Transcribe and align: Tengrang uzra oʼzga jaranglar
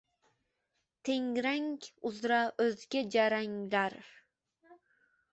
Tengrang 1.09 1.67
uzra 2.09 2.39
oʼzga 2.65 3.01
jaranglar 3.15 3.99